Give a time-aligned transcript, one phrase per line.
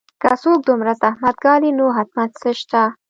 [0.21, 2.83] که څوک دومره زحمت ګالي نو حتماً څه شته